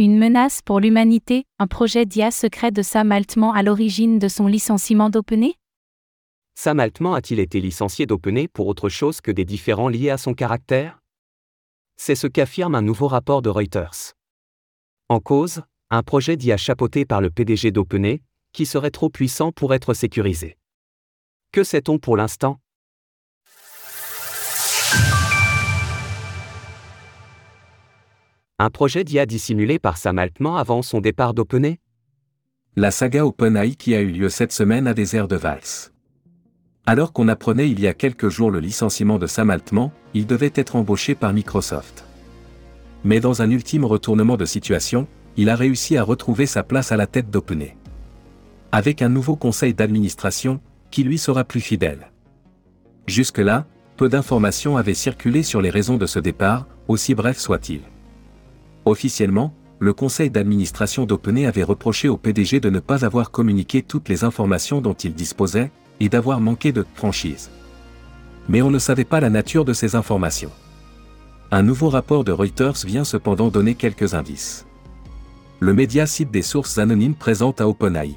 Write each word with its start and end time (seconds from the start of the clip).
Une 0.00 0.16
menace 0.16 0.62
pour 0.62 0.78
l'humanité, 0.78 1.42
un 1.58 1.66
projet 1.66 2.06
d'IA 2.06 2.30
secret 2.30 2.70
de 2.70 2.82
Sam 2.82 3.10
Altman 3.10 3.50
à 3.52 3.64
l'origine 3.64 4.20
de 4.20 4.28
son 4.28 4.46
licenciement 4.46 5.10
d'OpenAI? 5.10 5.56
Sam 6.54 6.78
Altman 6.78 7.14
a-t-il 7.14 7.40
été 7.40 7.60
licencié 7.60 8.06
d'OpenAI 8.06 8.46
pour 8.46 8.68
autre 8.68 8.88
chose 8.88 9.20
que 9.20 9.32
des 9.32 9.44
différends 9.44 9.88
liés 9.88 10.10
à 10.10 10.16
son 10.16 10.34
caractère? 10.34 11.00
C'est 11.96 12.14
ce 12.14 12.28
qu'affirme 12.28 12.76
un 12.76 12.80
nouveau 12.80 13.08
rapport 13.08 13.42
de 13.42 13.48
Reuters. 13.48 14.14
En 15.08 15.18
cause, 15.18 15.62
un 15.90 16.04
projet 16.04 16.36
d'IA 16.36 16.56
chapeauté 16.56 17.04
par 17.04 17.20
le 17.20 17.30
PDG 17.30 17.72
d'OpenAI, 17.72 18.22
qui 18.52 18.66
serait 18.66 18.92
trop 18.92 19.10
puissant 19.10 19.50
pour 19.50 19.74
être 19.74 19.94
sécurisé. 19.94 20.58
Que 21.50 21.64
sait-on 21.64 21.98
pour 21.98 22.16
l'instant? 22.16 22.60
Un 28.60 28.70
projet 28.70 29.04
d'IA 29.04 29.24
dissimulé 29.24 29.78
par 29.78 29.96
Sam 29.96 30.18
Altman 30.18 30.56
avant 30.56 30.82
son 30.82 31.00
départ 31.00 31.32
d'OpenAI? 31.32 31.78
La 32.74 32.90
saga 32.90 33.24
OpenAI 33.24 33.76
qui 33.76 33.94
a 33.94 34.00
eu 34.00 34.10
lieu 34.10 34.28
cette 34.28 34.50
semaine 34.50 34.88
a 34.88 34.94
des 34.94 35.14
airs 35.14 35.28
de 35.28 35.36
valse. 35.36 35.92
Alors 36.84 37.12
qu'on 37.12 37.28
apprenait 37.28 37.70
il 37.70 37.78
y 37.78 37.86
a 37.86 37.94
quelques 37.94 38.28
jours 38.28 38.50
le 38.50 38.58
licenciement 38.58 39.20
de 39.20 39.28
Sam 39.28 39.50
Altman, 39.50 39.92
il 40.12 40.26
devait 40.26 40.50
être 40.56 40.74
embauché 40.74 41.14
par 41.14 41.32
Microsoft. 41.32 42.04
Mais 43.04 43.20
dans 43.20 43.42
un 43.42 43.50
ultime 43.52 43.84
retournement 43.84 44.36
de 44.36 44.44
situation, 44.44 45.06
il 45.36 45.50
a 45.50 45.54
réussi 45.54 45.96
à 45.96 46.02
retrouver 46.02 46.46
sa 46.46 46.64
place 46.64 46.90
à 46.90 46.96
la 46.96 47.06
tête 47.06 47.30
d'OpenAI. 47.30 47.76
Avec 48.72 49.02
un 49.02 49.08
nouveau 49.08 49.36
conseil 49.36 49.72
d'administration, 49.72 50.60
qui 50.90 51.04
lui 51.04 51.18
sera 51.18 51.44
plus 51.44 51.60
fidèle. 51.60 52.10
Jusque-là, 53.06 53.68
peu 53.96 54.08
d'informations 54.08 54.76
avaient 54.76 54.94
circulé 54.94 55.44
sur 55.44 55.62
les 55.62 55.70
raisons 55.70 55.96
de 55.96 56.06
ce 56.06 56.18
départ, 56.18 56.66
aussi 56.88 57.14
bref 57.14 57.38
soit-il. 57.38 57.82
Officiellement, 58.88 59.52
le 59.80 59.92
conseil 59.92 60.30
d'administration 60.30 61.04
d'OpenAI 61.04 61.44
avait 61.44 61.62
reproché 61.62 62.08
au 62.08 62.16
PDG 62.16 62.58
de 62.58 62.70
ne 62.70 62.80
pas 62.80 63.04
avoir 63.04 63.30
communiqué 63.30 63.82
toutes 63.82 64.08
les 64.08 64.24
informations 64.24 64.80
dont 64.80 64.94
il 64.94 65.12
disposait, 65.12 65.70
et 66.00 66.08
d'avoir 66.08 66.40
manqué 66.40 66.72
de 66.72 66.86
franchise. 66.94 67.50
Mais 68.48 68.62
on 68.62 68.70
ne 68.70 68.78
savait 68.78 69.04
pas 69.04 69.20
la 69.20 69.28
nature 69.28 69.66
de 69.66 69.74
ces 69.74 69.94
informations. 69.94 70.50
Un 71.50 71.62
nouveau 71.62 71.90
rapport 71.90 72.24
de 72.24 72.32
Reuters 72.32 72.86
vient 72.86 73.04
cependant 73.04 73.48
donner 73.48 73.74
quelques 73.74 74.14
indices. 74.14 74.64
Le 75.60 75.74
média 75.74 76.06
cite 76.06 76.30
des 76.30 76.40
sources 76.40 76.78
anonymes 76.78 77.14
présentes 77.14 77.60
à 77.60 77.68
OpenAI. 77.68 78.14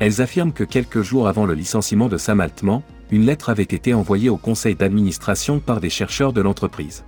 Elles 0.00 0.20
affirment 0.20 0.52
que 0.52 0.64
quelques 0.64 1.00
jours 1.00 1.28
avant 1.28 1.46
le 1.46 1.54
licenciement 1.54 2.10
de 2.10 2.18
Sam 2.18 2.40
Altman, 2.40 2.82
une 3.10 3.24
lettre 3.24 3.48
avait 3.48 3.62
été 3.62 3.94
envoyée 3.94 4.28
au 4.28 4.36
conseil 4.36 4.74
d'administration 4.74 5.60
par 5.60 5.80
des 5.80 5.88
chercheurs 5.88 6.34
de 6.34 6.42
l'entreprise. 6.42 7.04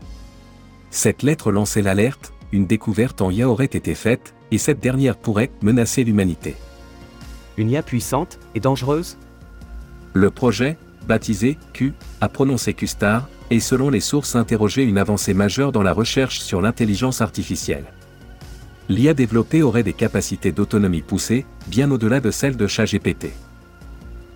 Cette 0.91 1.25
lettre 1.25 1.51
lançait 1.51 1.83
l'alerte, 1.83 2.34
une 2.55 2.67
découverte 2.69 3.21
en 3.21 3.33
IA 3.33 3.49
aurait 3.49 3.65
été 3.65 3.97
faite, 3.97 4.33
et 4.53 4.59
cette 4.59 4.79
dernière 4.79 5.17
pourrait 5.17 5.51
menacer 5.61 6.05
l'humanité. 6.05 6.55
Une 7.57 7.69
IA 7.69 7.83
puissante 7.83 8.39
et 8.55 8.61
dangereuse? 8.61 9.19
Le 10.13 10.31
projet, 10.31 10.79
baptisé 11.09 11.59
Q, 11.73 11.95
a 12.21 12.29
prononcé 12.29 12.73
Q-Star, 12.73 13.29
est 13.51 13.59
selon 13.59 13.91
les 13.91 13.99
sources 13.99 14.37
interrogées 14.37 14.85
une 14.85 14.99
avancée 14.99 15.35
majeure 15.35 15.73
dans 15.73 15.83
la 15.83 15.93
recherche 15.93 16.39
sur 16.39 16.63
l'intelligence 16.63 17.21
artificielle. 17.21 17.87
L'IA 18.89 19.15
développée 19.15 19.65
aurait 19.65 19.83
des 19.83 19.93
capacités 19.93 20.53
d'autonomie 20.53 21.03
poussées, 21.03 21.47
bien 21.67 21.91
au-delà 21.91 22.21
de 22.21 22.31
celles 22.31 22.57
de 22.57 22.69
ChatGPT. 22.69 23.33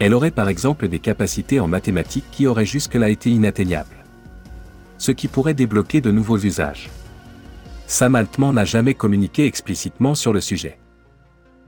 Elle 0.01 0.13
aurait 0.13 0.33
par 0.33 0.49
exemple 0.49 0.89
des 0.89 0.99
capacités 0.99 1.61
en 1.61 1.69
mathématiques 1.69 2.31
qui 2.33 2.49
auraient 2.49 2.67
jusque-là 2.67 3.11
été 3.11 3.31
inatteignables. 3.31 4.05
Ce 4.97 5.13
qui 5.13 5.29
pourrait 5.29 5.55
débloquer 5.55 6.01
de 6.01 6.11
nouveaux 6.11 6.39
usages. 6.39 6.91
Sam 7.89 8.17
Altman 8.17 8.53
n'a 8.53 8.67
jamais 8.67 8.93
communiqué 8.93 9.47
explicitement 9.47 10.15
sur 10.15 10.35
le 10.35 10.43
sujet. 10.43 10.79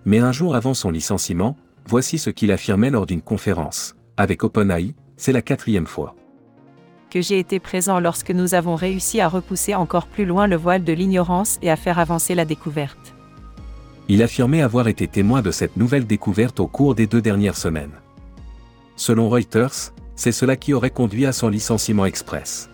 Mais 0.04 0.18
un 0.18 0.32
jour 0.32 0.54
avant 0.54 0.74
son 0.74 0.90
licenciement, 0.90 1.56
voici 1.86 2.18
ce 2.18 2.28
qu'il 2.28 2.52
affirmait 2.52 2.90
lors 2.90 3.06
d'une 3.06 3.22
conférence. 3.22 3.96
Avec 4.18 4.44
OpenAI, 4.44 4.94
c'est 5.16 5.32
la 5.32 5.41
quatrième 5.41 5.86
fois. 5.86 6.14
Que 7.09 7.22
j'ai 7.22 7.38
été 7.38 7.59
présent 7.59 8.00
lorsque 8.00 8.32
nous 8.32 8.54
avons 8.54 8.75
réussi 8.75 9.19
à 9.22 9.28
repousser 9.28 9.75
encore 9.75 10.06
plus 10.06 10.26
loin 10.26 10.47
le 10.47 10.56
voile 10.56 10.84
de 10.84 10.92
l'ignorance 10.92 11.59
et 11.62 11.70
à 11.70 11.76
faire 11.76 11.98
avancer 11.98 12.34
la 12.34 12.44
découverte. 12.44 13.14
Il 14.09 14.22
affirmait 14.22 14.60
avoir 14.60 14.88
été 14.88 15.09
témoin 15.09 15.41
de 15.41 15.50
cette 15.50 15.78
nouvelle 15.78 16.06
découverte 16.06 16.60
au 16.60 16.66
cours 16.66 16.94
des 16.94 17.06
deux 17.06 17.22
dernières 17.22 17.56
semaines. 17.56 17.94
Selon 18.94 19.30
Reuters, 19.30 19.94
c'est 20.16 20.32
cela 20.32 20.56
qui 20.56 20.75
aurait 20.75 20.91
conduit 20.91 21.25
à 21.25 21.32
son 21.32 21.48
licenciement 21.48 22.04
express. 22.04 22.69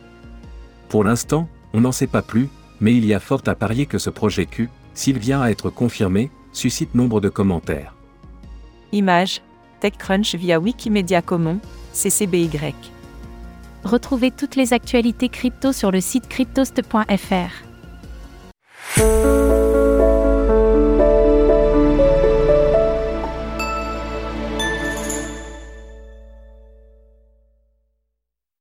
Pour 0.88 1.04
l'instant, 1.04 1.48
on 1.74 1.82
n'en 1.82 1.92
sait 1.92 2.08
pas 2.08 2.22
plus, 2.22 2.48
mais 2.80 2.94
il 2.94 3.04
y 3.04 3.14
a 3.14 3.20
fort 3.20 3.42
à 3.46 3.54
parier 3.54 3.86
que 3.86 3.98
ce 3.98 4.10
projet 4.10 4.46
Q, 4.46 4.68
s'il 4.94 5.18
vient 5.18 5.42
à 5.42 5.50
être 5.50 5.70
confirmé, 5.70 6.30
suscite 6.52 6.94
nombre 6.94 7.20
de 7.20 7.28
commentaires. 7.28 7.94
Image 8.92 9.42
TechCrunch 9.80 10.34
via 10.34 10.58
Wikimedia 10.58 11.22
Commons, 11.22 11.60
CCBY. 11.92 12.50
Retrouvez 13.84 14.30
toutes 14.30 14.56
les 14.56 14.72
actualités 14.72 15.28
crypto 15.28 15.72
sur 15.72 15.90
le 15.90 16.00
site 16.00 16.28
cryptost.fr. 16.28 17.66